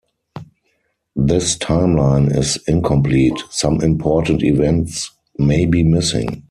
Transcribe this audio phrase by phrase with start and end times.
[1.15, 6.39] This timeline is incomplete; some important events may be missing.